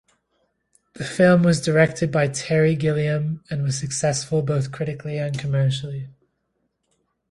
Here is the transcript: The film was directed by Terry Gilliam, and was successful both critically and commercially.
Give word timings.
The 0.93 1.03
film 1.05 1.43
was 1.43 1.61
directed 1.61 2.11
by 2.11 2.27
Terry 2.27 2.75
Gilliam, 2.75 3.43
and 3.51 3.61
was 3.61 3.77
successful 3.77 4.41
both 4.41 4.71
critically 4.71 5.19
and 5.19 5.37
commercially. 5.37 6.07